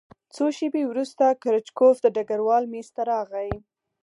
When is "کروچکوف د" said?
1.41-2.07